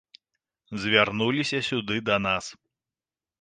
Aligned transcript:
Завярнуліся 0.85 1.59
сюды 1.69 1.97
да 2.09 2.17
нас. 2.29 2.45